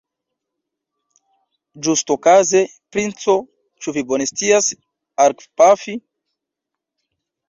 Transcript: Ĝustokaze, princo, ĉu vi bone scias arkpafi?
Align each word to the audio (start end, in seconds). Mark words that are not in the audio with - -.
Ĝustokaze, 1.87 2.61
princo, 2.95 3.35
ĉu 3.85 3.93
vi 3.97 4.03
bone 4.13 4.27
scias 4.31 4.71
arkpafi? 5.27 5.95